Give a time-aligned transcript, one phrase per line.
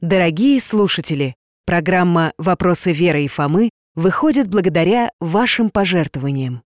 [0.00, 1.34] Дорогие слушатели,
[1.66, 6.62] программа «Вопросы Веры и Фомы» выходит благодаря вашим пожертвованиям.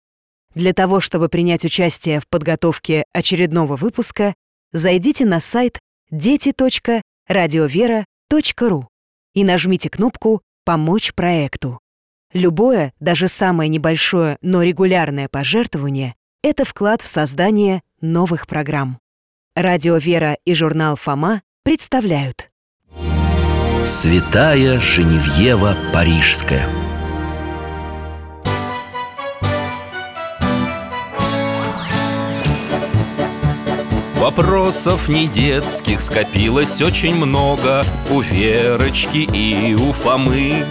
[0.54, 4.34] Для того, чтобы принять участие в подготовке очередного выпуска,
[4.72, 5.78] зайдите на сайт
[6.10, 8.88] дети.радиовера.ру
[9.34, 11.80] и нажмите кнопку «Помочь проекту».
[12.32, 18.98] Любое, даже самое небольшое, но регулярное пожертвование– это вклад в создание новых программ.
[19.54, 22.47] Радио «Вера» и журнал «Фома» представляют
[23.88, 26.68] Святая Женевьева Парижская.
[34.16, 40.62] Вопросов не детских скопилось очень много У Верочки и у Фомы.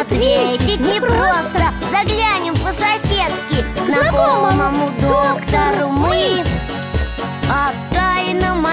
[0.00, 3.64] Ответить непросто Заглянем по-соседски.
[3.88, 6.42] Знакомому доктору мы.
[7.48, 7.87] Тайном,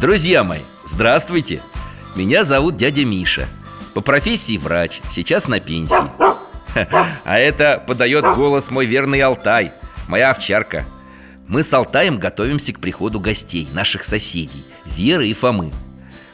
[0.00, 1.60] Друзья мои, здравствуйте!
[2.14, 3.46] Меня зовут дядя Миша.
[3.92, 6.10] По профессии врач, сейчас на пенсии.
[7.24, 9.72] А это подает голос мой верный Алтай
[10.08, 10.86] Моя овчарка.
[11.48, 15.70] Мы с Алтаем готовимся к приходу гостей, наших соседей Веры и Фомы.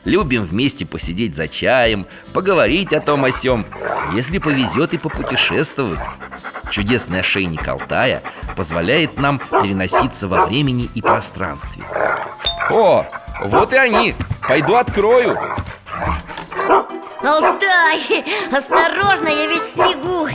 [0.04, 3.66] Любим вместе посидеть за чаем, поговорить о том о сём
[4.14, 5.98] Если повезет и попутешествовать.
[6.70, 8.22] Чудесный ошейник Алтая
[8.54, 11.82] позволяет нам переноситься во времени и пространстве.
[12.70, 13.06] О,
[13.44, 14.14] вот и они!
[14.46, 15.38] Пойду открою.
[17.22, 20.28] Алтай, осторожно, я весь в снегу.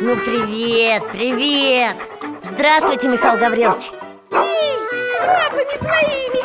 [0.00, 1.96] Ну, привет, привет.
[2.42, 3.90] Здравствуйте, Михаил Гаврилович.
[4.30, 6.42] Лапами своими.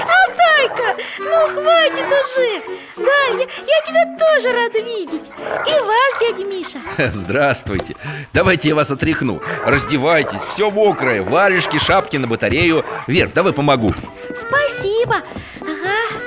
[0.00, 2.62] Алтайка, ну хватит уже.
[2.96, 5.30] Да, я, я тебя тоже рада видеть.
[5.66, 6.78] И вас, дядя Миша.
[7.12, 7.94] Здравствуйте.
[8.32, 9.40] Давайте я вас отряхну.
[9.64, 11.22] Раздевайтесь, все мокрое.
[11.22, 12.84] Варежки, шапки на батарею.
[13.06, 13.94] Вер, давай помогу
[14.34, 15.16] Спасибо.
[15.60, 16.24] Ага.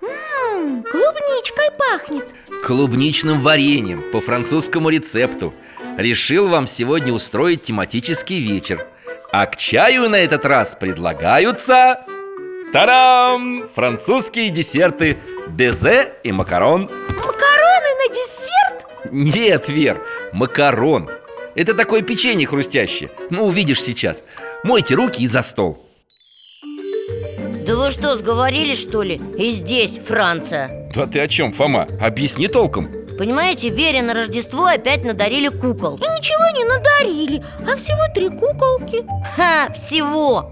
[0.00, 2.24] Ммм, клубничкой пахнет.
[2.64, 5.54] Клубничным вареньем по французскому рецепту.
[5.96, 8.86] Решил вам сегодня устроить тематический вечер.
[9.32, 12.04] А к чаю на этот раз предлагаются
[12.72, 13.68] Тарам!
[13.74, 15.16] Французские десерты
[15.48, 16.82] Безе и макарон.
[16.82, 18.86] Макароны на десерт?
[19.10, 20.02] Нет, Вер,
[20.32, 21.10] макарон.
[21.54, 23.10] Это такое печенье хрустящее.
[23.30, 24.24] Ну, увидишь сейчас.
[24.64, 25.83] Мойте руки и за стол
[27.66, 29.20] Да вы что, сговорились, что ли?
[29.38, 31.88] И здесь Франция Да ты о чем, Фома?
[32.00, 38.02] Объясни толком Понимаете, Вере на Рождество опять надарили кукол И ничего не надарили, а всего
[38.14, 40.50] три куколки Ха, всего!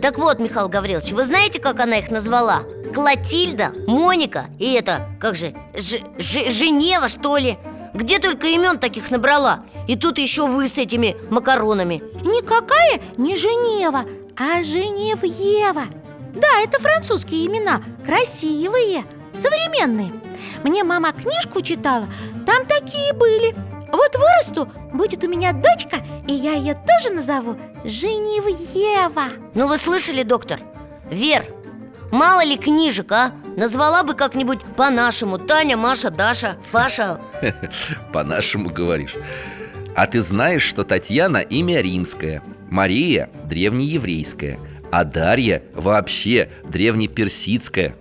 [0.00, 2.62] Так вот, Михаил Гаврилович, вы знаете, как она их назвала?
[2.94, 7.58] Клотильда, Моника и это, как же, Ж, Ж- Женева, что ли?
[7.92, 14.04] Где только имен таких набрала И тут еще вы с этими макаронами Никакая не Женева,
[14.36, 15.84] а Женевьева
[16.34, 19.04] Да, это французские имена, красивые,
[19.34, 20.12] современные.
[20.62, 22.06] Мне мама книжку читала,
[22.46, 23.54] там такие были.
[23.92, 29.24] Вот вырасту, будет у меня дочка, и я ее тоже назову Женевьева.
[29.54, 30.60] Ну вы слышали, доктор?
[31.10, 31.44] Вер,
[32.12, 33.32] мало ли книжек, а?
[33.56, 35.38] Назвала бы как-нибудь по-нашему.
[35.38, 37.20] Таня, Маша, Даша, Паша.
[38.12, 39.16] По-нашему говоришь.
[39.96, 44.58] А ты знаешь, что Татьяна имя римское Мария– древнееврейское
[44.90, 47.94] А Дарья вообще древнеперсидская.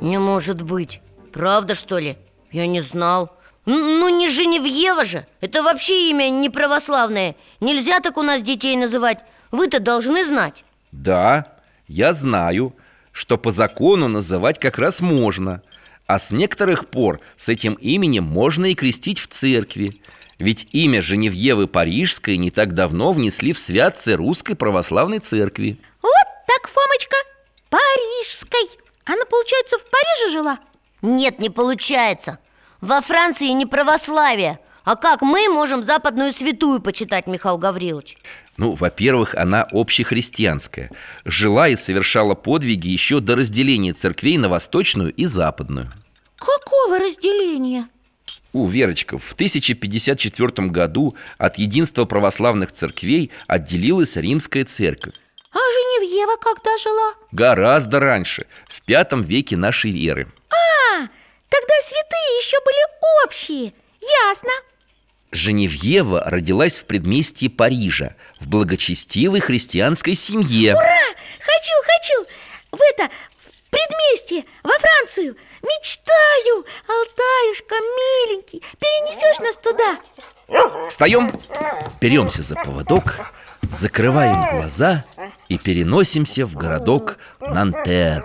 [0.00, 1.00] Не может быть.
[1.32, 2.16] Правда, что ли?
[2.52, 3.32] Я не знал.
[3.66, 5.26] Ну, не Женевьева же.
[5.40, 7.34] Это вообще имя не православное.
[7.60, 9.18] Нельзя так у нас детей называть.
[9.50, 10.64] Вы-то должны знать.
[10.92, 11.46] Да,
[11.88, 12.74] я знаю,
[13.10, 15.62] что по закону называть как раз можно.
[16.06, 19.94] А с некоторых пор с этим именем можно и крестить в церкви.
[20.38, 25.78] Ведь имя Женевьевы Парижской не так давно внесли в святцы Русской Православной Церкви
[26.46, 27.16] так, Фомочка,
[27.70, 30.58] парижской Она, получается, в Париже жила?
[31.02, 32.38] Нет, не получается
[32.80, 38.16] Во Франции не православие А как мы можем западную святую почитать, Михаил Гаврилович?
[38.56, 40.90] Ну, во-первых, она общехристианская
[41.24, 45.90] Жила и совершала подвиги еще до разделения церквей на восточную и западную
[46.36, 47.88] Какого разделения?
[48.52, 55.14] У, Верочка, в 1054 году от единства православных церквей отделилась римская церковь
[55.54, 57.14] А Женевьева когда жила?
[57.30, 60.98] Гораздо раньше, в пятом веке нашей эры А,
[61.48, 63.72] тогда святые еще были общие
[64.28, 64.50] Ясно
[65.30, 70.84] Женевьева родилась в предместье Парижа В благочестивой христианской семье Ура!
[71.40, 72.26] Хочу, хочу!
[72.72, 76.64] В это, в предместье, во Францию Мечтаю!
[76.88, 79.98] Алтаюшка, миленький, перенесешь нас туда?
[80.88, 81.30] Встаем,
[82.00, 83.20] беремся за поводок
[83.70, 85.04] Закрываем глаза
[85.48, 88.24] и переносимся в городок Нантер.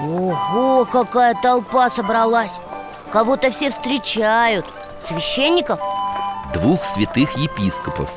[0.00, 2.52] Ого, какая толпа собралась.
[3.12, 4.66] Кого-то все встречают.
[5.00, 5.80] Священников?
[6.54, 8.10] Двух святых епископов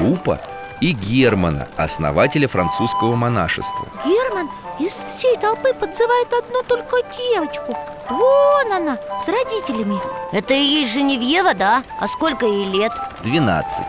[0.00, 0.40] Лупа
[0.80, 3.88] и Германа, основателя французского монашества.
[4.04, 7.76] Герман из всей толпы подзывает одну только девочку
[8.08, 10.00] Вон она, с родителями.
[10.32, 11.82] Это и есть Женевьева, да?
[12.00, 12.92] А сколько ей лет?
[13.22, 13.84] 12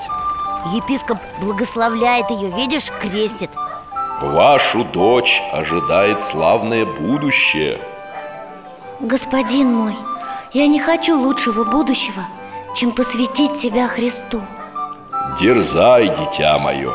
[0.73, 3.49] Епископ благословляет ее, видишь, крестит.
[4.21, 7.81] Вашу дочь ожидает славное будущее.
[9.01, 9.95] Господин мой,
[10.53, 12.23] я не хочу лучшего будущего,
[12.75, 14.41] чем посвятить себя Христу.
[15.39, 16.93] Дерзай, дитя мое.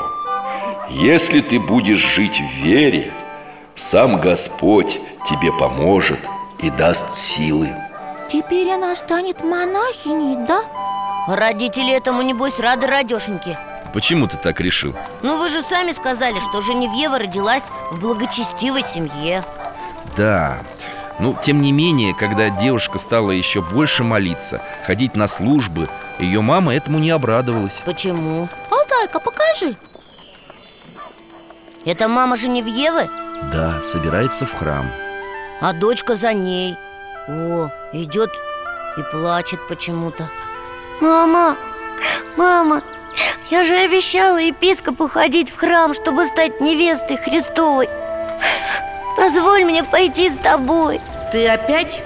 [0.88, 3.12] Если ты будешь жить в вере
[3.74, 6.20] Сам Господь тебе поможет
[6.58, 7.74] и даст силы
[8.28, 10.60] Теперь она станет монахиней, да?
[11.28, 13.58] Родители этому, небось, рады радешеньки
[13.92, 14.94] Почему ты так решил?
[15.22, 19.44] Ну вы же сами сказали, что Женевьева родилась в благочестивой семье
[20.16, 20.58] Да,
[21.18, 25.88] ну, тем не менее, когда девушка стала еще больше молиться Ходить на службы
[26.18, 28.48] Ее мама этому не обрадовалась Почему?
[28.70, 29.76] Алтайка, покажи
[31.84, 33.08] Это мама Женевьевы?
[33.52, 34.90] Да, собирается в храм
[35.60, 36.76] А дочка за ней.
[37.28, 38.30] О, идет
[38.96, 40.28] и плачет почему-то.
[41.00, 41.56] Мама,
[42.36, 42.82] мама,
[43.50, 47.88] я же обещала епископу ходить в храм, чтобы стать невестой Христовой.
[49.16, 51.00] Позволь мне пойти с тобой.
[51.32, 52.02] Ты опять?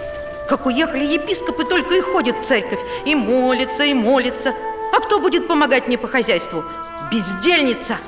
[0.48, 2.80] Как уехали епископы, только и ходят в церковь.
[3.04, 4.54] И молятся, и молятся
[4.94, 6.64] А кто будет помогать мне по хозяйству?
[7.10, 7.98] Бездельница!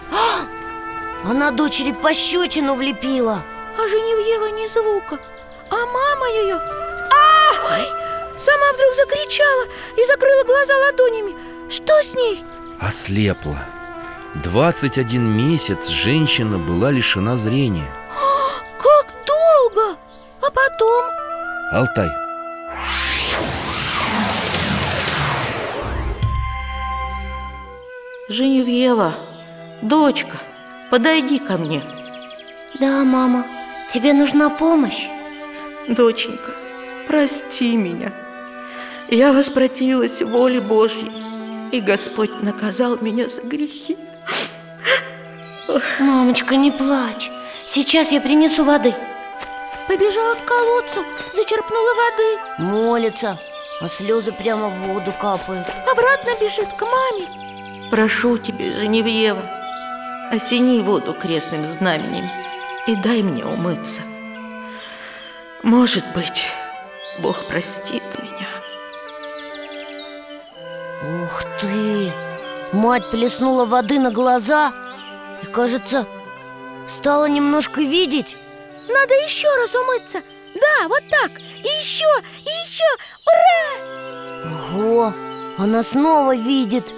[1.25, 3.43] Она дочери пощечину влепила.
[3.79, 5.19] А Женевьева ни звука
[5.71, 7.75] А мама ее а!
[7.75, 9.65] Ой, сама вдруг закричала
[9.97, 11.35] и закрыла глаза ладонями
[11.71, 12.45] Что с ней?
[12.81, 13.67] Ослепла
[14.43, 17.89] 21 месяц женщина была лишена зрения
[18.79, 19.97] Как долго?
[20.43, 21.05] А потом?
[21.73, 22.11] Алтай,
[28.29, 29.15] Женевьева,
[29.83, 30.39] дочка,
[30.91, 31.83] подойди ко мне
[32.81, 33.47] Да, мама,
[33.91, 35.09] тебе нужна помощь?
[35.89, 36.53] Доченька,
[37.07, 38.13] прости меня.
[39.11, 41.13] Я воспротивилась воле Божьей
[41.73, 43.99] И Господь наказал меня за грехи.
[45.99, 47.31] Мамочка, не плачь.
[47.67, 48.95] Сейчас я принесу воды.
[49.89, 51.05] Побежала к колодцу,
[51.35, 52.73] зачерпнула воды.
[52.73, 53.39] Молится,
[53.81, 55.69] а слезы прямо в воду капают.
[55.91, 57.29] Обратно бежит к маме.
[57.91, 59.43] Прошу тебя, Женевьева,
[60.33, 62.25] осени воду крестным знаменем
[62.87, 64.01] и дай мне умыться.
[65.65, 66.47] Может быть,
[67.21, 68.49] Бог простит меня.
[71.23, 72.13] Ух ты!
[72.75, 74.73] Мать плеснула воды на глаза
[75.43, 76.07] И, кажется,
[76.87, 78.37] стала немножко видеть
[78.89, 80.21] Надо еще раз умыться
[80.55, 82.05] Да, вот так И еще,
[82.41, 82.85] и еще
[83.27, 84.75] Ура!
[84.75, 85.15] Ого,
[85.57, 86.93] она снова видит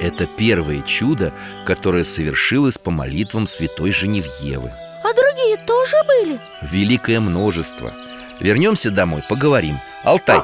[0.00, 1.32] это первое чудо,
[1.64, 4.72] которое совершилось по молитвам святой Женевьевы
[5.04, 6.40] А другие тоже были?
[6.62, 7.92] Великое множество
[8.40, 9.80] Вернемся домой, поговорим.
[10.04, 10.40] Алтай.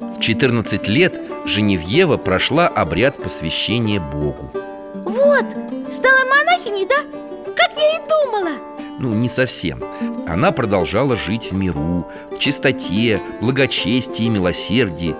[0.00, 4.50] В 14 лет Женевьева прошла обряд посвящения Богу.
[4.94, 5.46] Вот,
[5.90, 7.54] стала монахиней, да?
[7.56, 8.56] Как я и думала.
[8.98, 9.82] Ну, не совсем.
[10.28, 15.16] Она продолжала жить в миру, в чистоте, благочестии милосердии.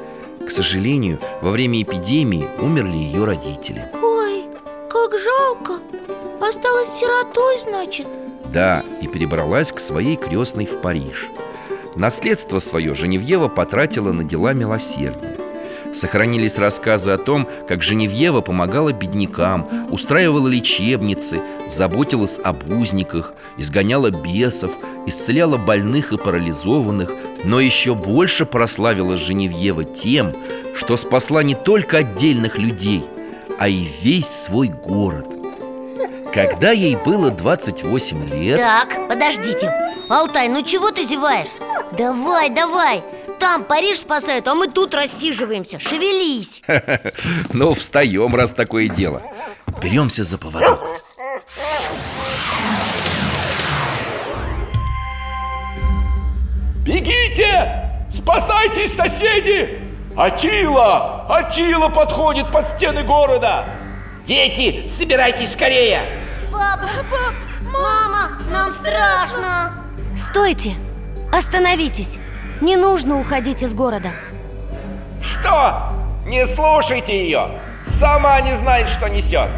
[0.47, 3.85] К сожалению, во время эпидемии умерли ее родители.
[4.02, 4.45] Ой,
[4.88, 5.80] как жалко
[6.40, 8.06] Осталась сиротой, значит?
[8.52, 11.28] Да, и перебралась к своей крестной в Париж.
[11.97, 15.37] Наследство свое Женевьева потратила на дела милосердия.
[15.92, 24.70] Сохранились рассказы о том, как Женевьева помогала беднякам, устраивала лечебницы, заботилась об узниках, изгоняла бесов,
[25.06, 27.12] исцеляла больных и парализованных,
[27.44, 30.32] но еще больше прославила Женевьева тем,
[30.76, 33.04] что спасла не только отдельных людей,
[33.59, 35.39] а и весь свой город.
[36.32, 39.72] Когда ей было 28 лет, Так, подождите
[40.08, 41.49] Алтай, ну чего ты зеваешь?
[41.99, 43.02] Давай, давай
[43.40, 46.62] Там Париж спасают, а мы тут рассиживаемся Шевелись
[47.52, 49.22] Ну, встаем, раз такое дело
[49.82, 50.87] Беремся за поводок
[56.84, 57.90] Бегите!
[58.10, 59.80] Спасайтесь, соседи!
[60.16, 61.26] Атила!
[61.28, 63.64] Атила подходит под стены города!
[64.30, 66.02] Дети, собирайтесь скорее!
[66.52, 67.34] Папа, пап,
[67.64, 69.75] мама, нам страшно
[70.16, 70.75] Стойте!
[71.32, 72.16] Остановитесь!
[72.60, 74.10] Не нужно уходить из города
[75.20, 75.92] Что?
[76.26, 77.58] Не слушайте ее!
[77.84, 79.49] Сама не знает, что несет!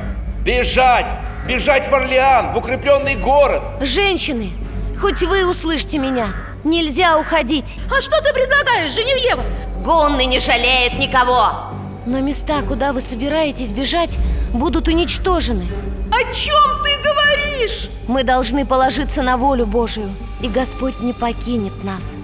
[0.42, 1.18] Бежать!
[1.46, 3.62] Бежать в Орлеан, в укрепленный город!
[3.82, 4.52] Женщины,
[4.98, 6.28] хоть вы услышьте меня
[6.64, 9.44] Нельзя уходить А что ты предлагаешь, Женевьева?
[9.84, 11.71] Гонны не жалеют никого
[12.06, 14.18] Но места, куда вы собираетесь бежать,
[14.52, 15.66] будут уничтожены
[16.10, 17.88] О чем ты говоришь?
[18.08, 22.16] Мы должны положиться на волю Божию И Господь не покинет нас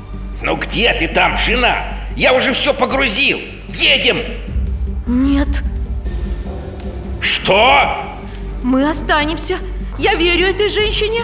[0.43, 1.85] Ну где ты там, жена?
[2.17, 3.39] Я уже все погрузил!
[3.69, 4.19] Едем!
[5.07, 5.49] Нет,
[7.21, 7.97] Что?
[8.63, 9.59] мы останемся
[9.97, 11.21] Я верю этой женщине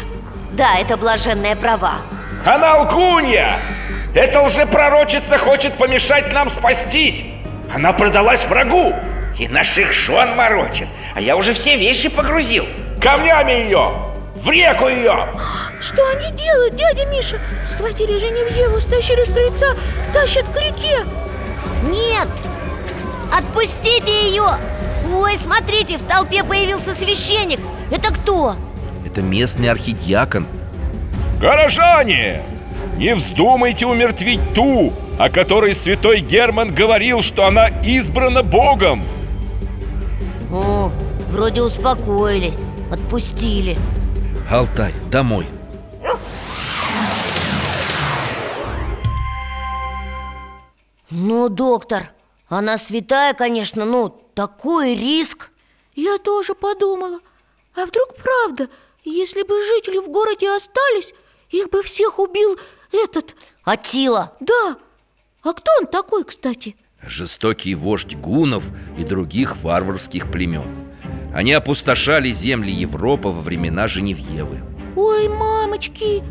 [0.53, 1.97] Да, это блаженная права
[2.47, 3.59] Она лгунья!
[4.15, 7.25] Эта лжепророчица хочет помешать нам спастись!
[7.73, 8.95] Она продалась врагу!
[9.39, 10.89] И наших жен морочит!
[11.15, 12.67] А я уже все вещи погрузил!
[13.01, 13.93] Камнями ее!
[14.37, 15.29] В реку ее!
[15.81, 17.39] Что они делают, дядя Миша?
[17.67, 19.67] Схватили Женевьеву, стащили с крыльца,
[20.13, 21.05] тащат к реке
[21.85, 22.29] Нет!
[23.37, 24.59] Отпустите ее!
[25.13, 28.57] Ой, смотрите, в толпе появился священник Это кто?
[29.05, 30.47] Это местный архидиакон
[31.41, 32.43] Горожане!
[32.97, 39.05] Не вздумайте умертвить ту, о которой святой Герман говорил, что она избрана Богом.
[40.51, 40.91] О,
[41.29, 43.77] вроде успокоились Отпустили.
[44.49, 45.47] Алтай, домой.
[51.11, 52.13] Ну, доктор,
[52.49, 55.51] она святая, конечно, но такой риск.
[55.95, 57.21] Я тоже подумала.
[57.75, 58.69] А вдруг правда,
[59.05, 61.15] если бы жители в городе остались
[61.51, 62.59] Их бы всех убил
[62.93, 63.35] этот.
[63.65, 64.77] Атила Да,
[65.45, 66.77] а кто он такой, кстати?
[67.07, 68.65] Жестокий вождь гунов
[68.99, 70.65] и других варварских племен
[71.35, 74.63] Они опустошали земли Европы во времена Женевьевы
[74.97, 76.23] Ой, мамочки,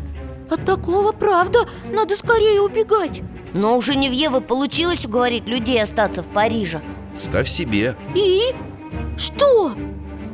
[0.50, 6.80] от такого, правда, надо скорее убегать Но у Женевьевы получилось уговорить людей остаться в Париже
[7.16, 8.52] Ставь себе И?
[9.16, 9.76] Что?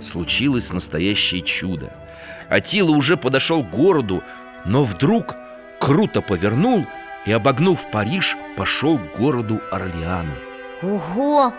[0.00, 1.92] Случилось настоящее чудо
[2.48, 4.22] Атила уже подошел к городу
[4.64, 5.36] Но вдруг
[5.78, 6.86] круто повернул
[7.26, 10.34] И, обогнув Париж, пошел к городу Орлеану
[10.82, 11.52] Ого!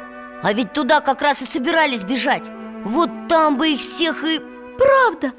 [0.43, 2.43] А ведь туда как раз и собирались бежать
[2.83, 4.41] Вот там бы их всех и...
[4.79, 5.31] Правда,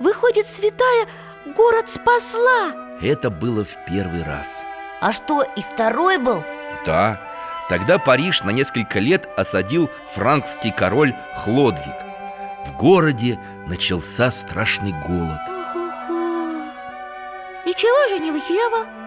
[0.00, 1.06] выходит, святая
[1.54, 4.64] город спасла Это было в первый раз
[5.00, 6.42] А что, и второй был?
[6.84, 7.20] Да,
[7.68, 11.94] тогда Париж на несколько лет осадил франкский король Хлодвиг
[12.66, 16.72] В городе начался страшный голод Ого.
[17.64, 18.97] И чего же Невьева?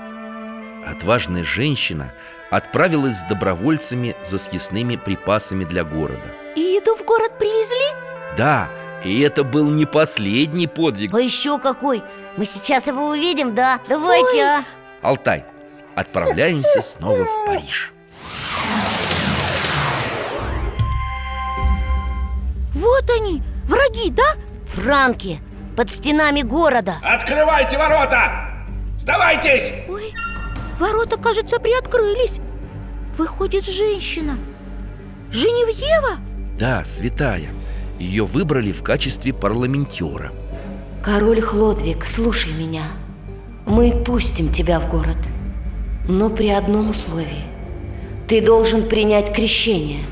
[0.86, 2.14] Отважная женщина
[2.50, 7.96] отправилась с добровольцами за съестными припасами для города И еду в город привезли?
[8.38, 8.70] Да,
[9.06, 12.02] и это был не последний подвиг А еще какой?
[12.38, 13.80] Мы сейчас его увидим, да?
[13.88, 14.42] Давайте, Ой.
[14.44, 14.64] а
[15.02, 15.46] Алтай,
[15.96, 17.94] отправляемся снова в Париж
[22.74, 24.24] Вот они, враги, да?
[24.66, 25.40] Франки
[25.78, 28.48] под стенами города Открывайте ворота!
[28.98, 29.74] Сдавайтесь!
[30.82, 32.40] Ворота, кажется, приоткрылись
[33.16, 34.40] Выходит женщина
[35.30, 36.18] Женевьева?
[36.58, 37.50] Да, святая
[38.00, 40.32] Ее выбрали в качестве парламентера
[41.04, 42.86] Король Хлодвиг, слушай меня
[43.68, 45.18] Мы пустим тебя в город
[46.08, 47.46] Но при одном условии
[48.28, 50.04] Ты должен принять крещение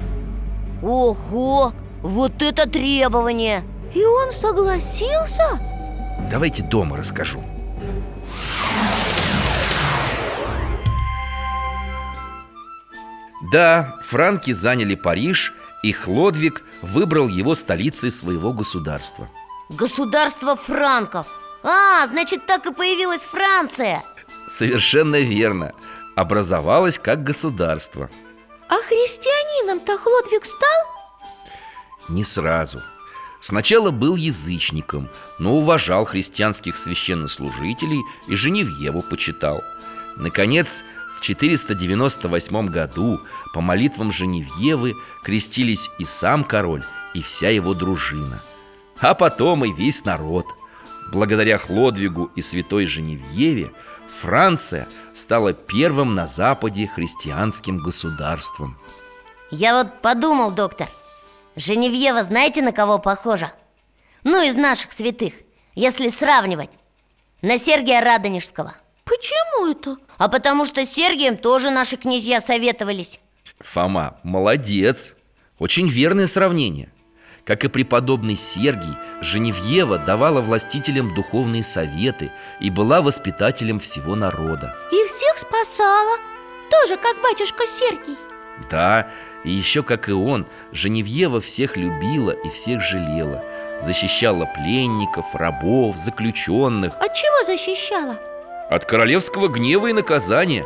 [0.84, 1.74] Ого!
[2.04, 3.64] Вот это требование!
[3.96, 5.60] И он согласился?
[6.30, 7.44] Давайте дома расскажу
[13.52, 19.30] Да, франки заняли Париж, и Хлодвиг выбрал его столицей своего государства.
[19.70, 21.28] Государство франков.
[21.64, 24.04] А, значит, так и появилась Франция.
[24.48, 25.74] Совершенно верно.
[26.16, 28.10] Образовалось как государство.
[28.68, 31.50] А христианином-то Хлодвиг стал?
[32.10, 32.82] Не сразу.
[33.42, 39.64] Сначала был язычником, но уважал христианских священнослужителей и Женевьеву почитал.
[40.18, 40.84] Наконец,
[41.20, 43.20] в 498 году
[43.54, 48.40] по молитвам Женевьевы крестились и сам король, и вся его дружина.
[49.02, 50.46] А потом и весь народ.
[51.12, 53.72] Благодаря Хлодвигу и святой Женевьеве
[54.08, 58.78] Франция стала первым на Западе христианским государством.
[59.52, 60.88] Я вот подумал, доктор
[61.58, 63.52] Женевьева знаете, на кого похожа?
[64.24, 65.34] Ну, из наших святых,
[65.76, 66.70] если сравнивать.
[67.42, 68.74] На Сергия Радонежского
[69.10, 69.98] Почему это?
[70.20, 73.20] А потому что с Сергием тоже наши князья советовались.
[73.60, 75.16] Фома, молодец.
[75.58, 76.94] Очень верное сравнение.
[77.44, 84.76] Как и преподобный Сергий, Женевьева давала властителям духовные советы И была воспитателем всего народа.
[84.92, 86.18] И всех спасала.
[86.70, 88.16] Тоже как батюшка Сергий.
[88.70, 89.10] Да,
[89.44, 93.44] и еще как и он, Женевьева всех любила и всех жалела.
[93.82, 98.20] Защищала пленников, рабов, заключенных От чего защищала?
[98.70, 100.66] От королевского гнева и наказания.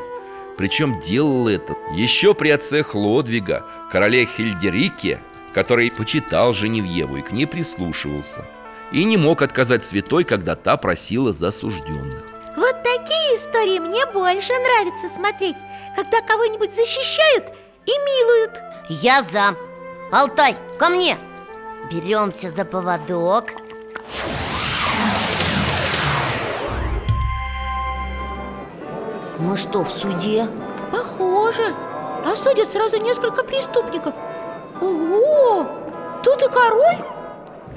[0.57, 5.19] Причем делал это еще при отце Хлодвига, короле Хильдерике
[5.53, 8.45] Который почитал Женевьеву и к ней прислушивался.
[8.91, 12.23] И не мог отказать святой, когда та просила за осужденных
[12.57, 15.57] Вот такие истории мне больше нравится смотреть
[15.95, 17.53] Когда кого-нибудь защищают
[17.85, 18.61] и милуют.
[18.89, 19.55] Я за.
[20.11, 21.17] Алтай, ко мне.
[21.91, 23.45] Беремся за поводок
[29.53, 30.47] Мы что, в суде?
[30.91, 31.75] Похоже
[32.25, 34.15] Осудят сразу несколько преступников
[34.81, 35.67] Ого!
[36.23, 36.97] Тут и король?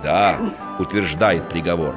[0.02, 0.38] Да,
[0.78, 1.94] утверждает приговор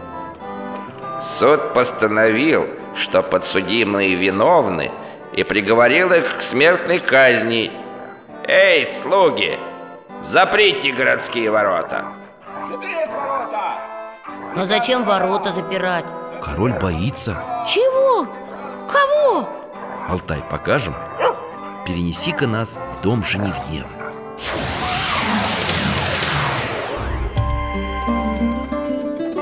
[1.21, 4.91] Суд постановил, что подсудимые виновны
[5.31, 7.71] И приговорил их к смертной казни
[8.49, 9.57] Эй, слуги,
[10.21, 12.03] заприте городские ворота
[14.57, 16.03] Но зачем ворота запирать?
[16.43, 18.27] Король боится Чего?
[20.09, 20.95] Алтай, покажем?
[21.85, 23.85] Перенеси-ка нас в дом Женевьевы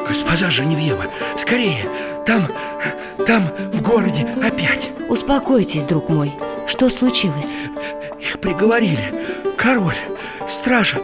[0.09, 1.05] Госпожа Женевьева,
[1.37, 1.85] скорее!
[2.25, 2.47] Там,
[3.25, 4.91] там в городе опять!
[5.07, 6.33] Успокойтесь, друг мой.
[6.67, 7.53] Что случилось?
[8.19, 9.13] Их приговорили.
[9.57, 9.95] Король,
[10.49, 10.97] стража.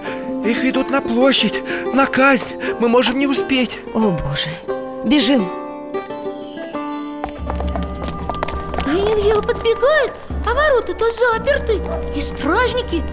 [0.45, 2.55] Их ведут на площадь, на казнь.
[2.81, 3.79] Мы можем не успеть.
[3.93, 4.49] О, Боже!
[5.05, 5.62] Бежим
[9.23, 10.13] Женевьева подбегает,
[10.45, 11.81] а ворота-то заперты
[12.15, 13.03] И стражники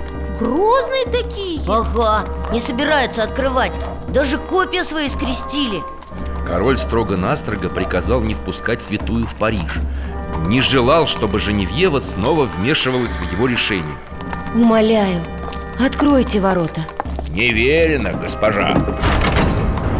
[0.41, 1.61] грозные такие.
[1.69, 3.73] Ага, не собираются открывать
[4.09, 5.83] Даже копья свои скрестили.
[6.49, 9.79] Король строго-настрого приказал не впускать святую в Париж.
[10.49, 13.95] Не желал, чтобы Женевьева снова вмешивалась в его решение.
[14.55, 15.21] Умоляю,
[15.79, 16.81] откройте ворота.
[17.29, 18.75] Неверено, госпожа.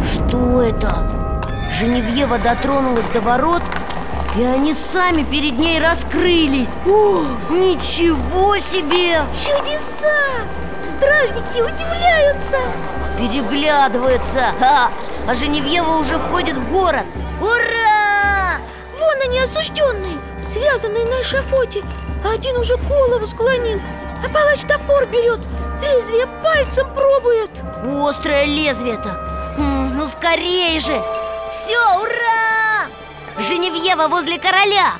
[0.03, 1.31] Что это?
[1.79, 3.63] Женевьева дотронулась до ворот
[4.37, 6.69] И они сами перед ней раскрылись.
[6.85, 9.19] О, Ничего себе!
[9.33, 10.07] Чудеса!
[10.83, 12.57] Стражники удивляются!
[13.17, 14.53] Переглядываются.
[14.61, 14.91] А,
[15.27, 17.05] а Женевьева уже входит в город.
[17.41, 18.57] Ура!
[18.97, 21.83] Вон они осужденные, связанные на эшафоте.
[22.23, 23.81] А Один уже голову склонил,
[24.23, 25.39] а палач топор берет
[25.81, 27.49] Лезвие пальцем пробует.
[27.83, 29.57] Острое лезвие-то.
[29.57, 31.03] Ну скорее же!
[31.49, 32.50] Все, ура!
[33.41, 34.93] Женевьева возле короля.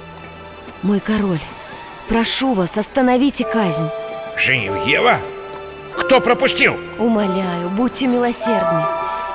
[0.81, 1.39] Мой король,
[2.09, 3.87] прошу вас, остановите казнь.
[4.35, 5.17] Женевьева?
[5.97, 6.75] Кто пропустил?
[6.97, 8.83] Умоляю, будьте милосердны.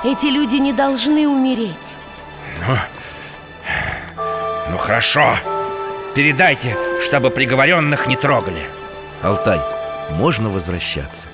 [0.03, 1.93] Эти люди не должны умереть.
[4.69, 5.35] Ну хорошо.
[6.13, 8.61] Передайте, чтобы приговоренных не трогали.
[9.23, 9.61] Алтай,
[10.11, 11.27] можно возвращаться?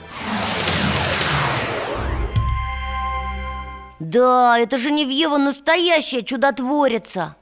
[3.99, 7.35] Да, это Женевьева настоящая чудотворица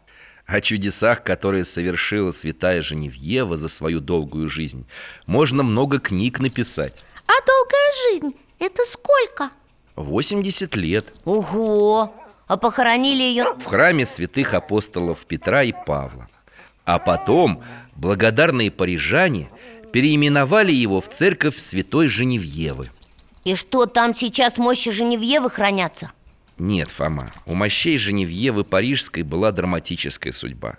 [0.46, 4.86] О чудесах, которые совершила святая Женевьева за свою долгую жизнь
[5.26, 9.50] Можно много книг написать А долгая жизнь– это сколько?
[9.96, 12.14] 80 лет Ого!
[12.48, 16.28] А похоронили ее в храме святых апостолов Петра и Павла
[16.84, 17.64] А потом
[17.96, 19.50] благодарные парижане
[19.94, 22.90] переименовали его в церковь святой Женевьевы
[23.46, 26.12] И что, там сейчас мощи Женевьевы хранятся?
[26.62, 30.78] Нет, Фома, у мощей Женевьевы Парижской была драматическая судьба.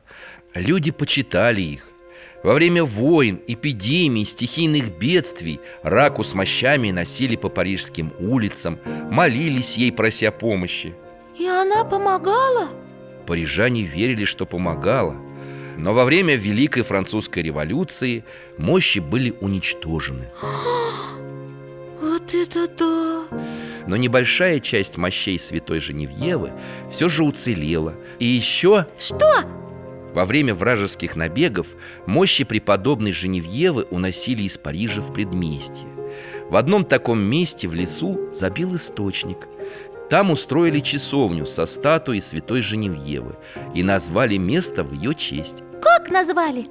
[0.55, 1.89] Люди почитали их.
[2.45, 8.79] Во время войн, эпидемий, стихийных бедствий Раку с мощами носили по парижским улицам
[9.11, 10.95] Молились ей, прося помощи.
[11.37, 12.69] И она помогала?
[13.27, 15.17] Парижане верили, что помогала.
[15.77, 18.25] Но во время Великой Французской революции
[18.57, 20.29] мощи были уничтожены.
[22.01, 23.72] Вот это да!
[23.87, 26.53] Но небольшая часть мощей святой Женевьевы
[26.91, 27.95] все же уцелела.
[28.19, 29.31] И еще Что?
[30.15, 31.69] во время вражеских набегов
[32.07, 35.87] мощи преподобной Женевьевы уносили из Парижа в предместье.
[36.51, 39.49] В одном таком месте в лесу забил источник.
[40.11, 43.37] Там устроили часовню со статуей святой Женевьевы
[43.75, 45.63] И назвали место в ее честь.
[45.81, 46.67] Как назвали?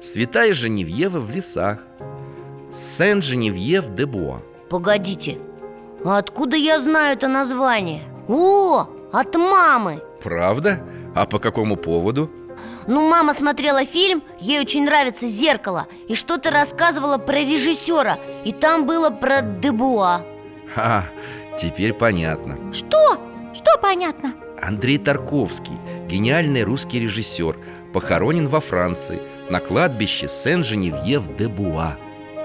[0.00, 1.80] Святая Женевьева в лесах.
[2.70, 5.38] Сен-Женевьев-де-Буа Погодите,
[6.04, 8.02] а откуда я знаю это название?
[8.28, 10.80] О, от мамы Правда?
[11.14, 12.30] А по какому поводу?
[12.86, 18.86] Ну, мама смотрела фильм, ей очень нравится «Зеркало» И что-то рассказывала про режиссера И там
[18.86, 20.22] было про Дебуа
[20.74, 21.04] А,
[21.58, 23.18] теперь понятно Что?
[23.54, 24.32] Что понятно?
[24.60, 25.76] Андрей Тарковский,
[26.08, 27.58] гениальный русский режиссер
[27.92, 31.96] Похоронен во Франции на кладбище Сен-Женевьев-де-Буа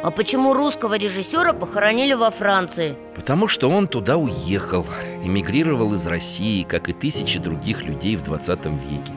[0.04, 2.98] А почему русского режиссера похоронили во Франции?
[3.16, 4.86] Потому что он туда уехал,
[5.24, 9.14] эмигрировал из России, как и тысячи других людей в 20 веке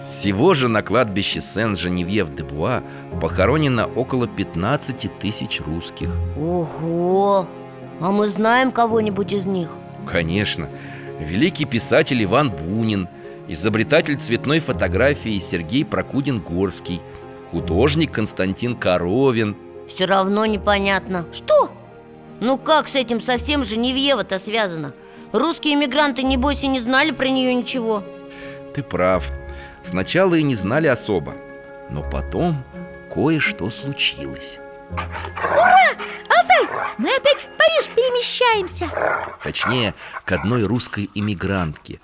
[0.00, 2.84] Всего же на кладбище Сен-Женевьев-де-Буа
[3.20, 7.48] похоронено около 15 тысяч русских Ого!
[7.98, 9.70] А мы знаем кого-нибудь из них?
[10.06, 10.68] Конечно,
[11.18, 13.08] великий писатель Иван Бунин
[13.48, 17.00] Изобретатель цветной фотографии Сергей Прокудин-Горский
[17.50, 19.56] Художник Константин Коровин
[19.94, 21.26] Все равно непонятно.
[21.32, 21.70] Что?
[22.40, 23.20] Ну как с этим?
[23.20, 24.94] Совсем Женевьева-то связано?
[25.32, 28.02] Русские иммигранты, небось, и не знали про нее ничего.
[28.74, 29.30] Ты прав.
[29.82, 31.34] Сначала и не знали особо.
[31.90, 32.64] Но потом
[33.12, 34.58] кое-что случилось.
[34.92, 38.88] Алтай, мы опять в Париж перемещаемся.
[39.44, 42.00] Точнее, к одной русской иммигрантке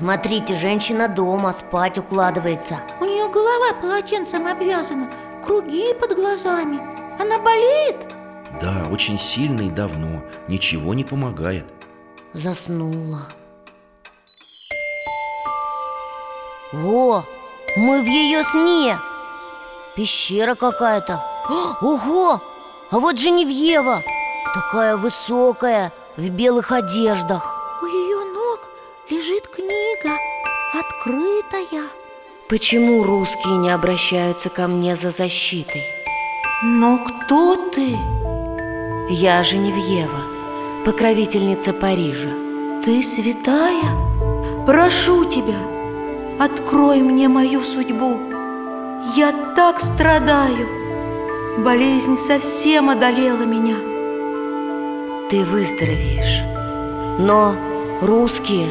[0.00, 2.80] Смотрите, женщина дома, спать укладывается.
[3.00, 5.10] У нее голова полотенцем обвязана
[5.44, 6.80] Круги под глазами.
[7.20, 7.96] Она болеет?
[8.62, 10.22] Да, очень сильно и давно.
[10.48, 11.66] Ничего не помогает.
[12.32, 13.28] Заснула.
[16.72, 17.22] О,
[17.76, 18.96] мы в ее сне.
[19.96, 21.20] Пещера какая-то.
[21.82, 22.40] Ого,
[22.90, 24.00] а вот Женевьева
[24.54, 27.54] Такая высокая, в белых одеждах.
[27.82, 28.60] У ее ног
[29.10, 29.46] лежит
[30.72, 31.82] Открытая.
[32.48, 35.82] Почему русские не обращаются ко мне за защитой?
[36.62, 37.96] Но кто ты?
[39.08, 42.28] Я Женевьева, покровительница Парижа.
[42.84, 44.64] Ты святая?
[44.64, 45.58] Прошу тебя,
[46.38, 48.20] открой мне мою судьбу.
[49.16, 50.68] Я так страдаю.
[51.64, 53.74] Болезнь совсем одолела меня.
[55.30, 56.44] Ты выздоровеешь.
[57.18, 57.56] Но,
[58.02, 58.68] русские,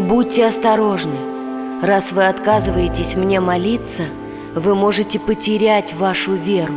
[0.00, 1.35] будьте осторожны
[1.82, 4.04] Раз вы отказываетесь мне молиться
[4.54, 6.74] Вы можете потерять вашу веру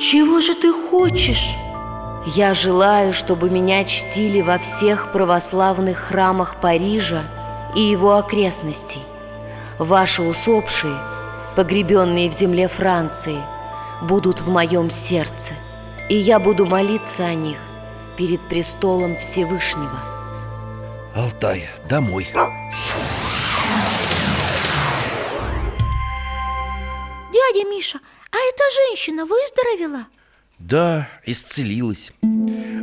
[0.00, 1.54] Чего же ты хочешь?
[2.34, 7.22] Я желаю, чтобы меня чтили во всех православных храмах Парижа
[7.76, 9.02] и его окрестностей.
[9.78, 10.96] Ваши усопшие,
[11.54, 13.36] погребенные в земле Франции,
[14.08, 15.52] будут в моем сердце,
[16.08, 17.58] и я буду молиться о них
[18.16, 20.00] перед престолом Всевышнего.
[21.14, 22.26] Алтай, домой
[28.56, 30.06] эта женщина выздоровела?
[30.58, 32.12] Да, исцелилась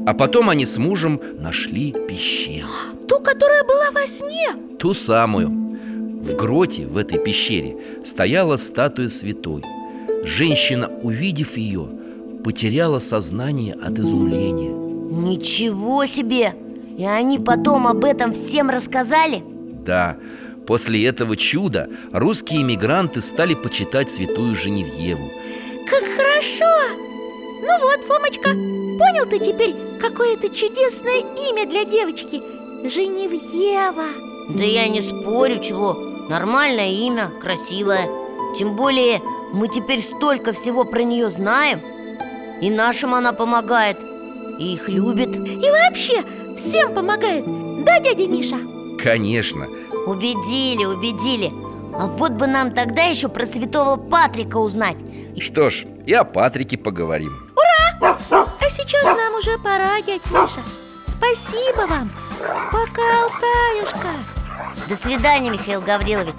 [0.05, 2.67] А потом они с мужем нашли пещеру
[3.07, 4.53] Ту, которая была во сне?
[4.77, 9.63] Ту самую В гроте в этой пещере стояла статуя святой
[10.23, 11.89] Женщина, увидев ее,
[12.43, 16.53] потеряла сознание от изумления Ничего себе!
[16.97, 19.43] И они потом об этом всем рассказали?
[19.83, 20.17] Да,
[20.67, 25.31] после этого чуда русские эмигранты стали почитать святую Женевьеву
[26.43, 26.95] хорошо!
[27.61, 32.41] Ну вот, Фомочка, понял ты теперь, какое это чудесное имя для девочки?
[32.87, 34.05] Женевьева.
[34.49, 35.93] Да я не спорю, чего.
[36.29, 38.09] Нормальное имя, красивое.
[38.57, 39.21] Тем более
[39.53, 41.79] мы теперь столько всего про нее знаем.
[42.61, 43.97] И нашим она помогает
[44.59, 45.35] И их любит.
[45.35, 46.23] И вообще
[46.55, 47.45] всем помогает.
[47.83, 48.57] Да, дядя Миша?
[49.01, 49.67] Конечно.
[50.07, 51.51] Убедили, убедили.
[51.97, 54.97] А вот бы нам тогда еще про святого Патрика узнать
[55.39, 57.31] Что ж, и о Патрике поговорим.
[58.01, 60.61] А сейчас нам уже пора, дядя Миша.
[61.07, 62.11] Спасибо вам.
[62.71, 64.09] Пока, Алтаюшка.
[64.87, 66.35] До свидания, Михаил Гаврилович.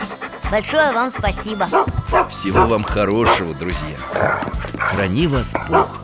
[0.51, 1.69] Большое вам спасибо.
[2.29, 3.97] Всего вам хорошего, друзья.
[4.79, 6.04] Храни вас Бог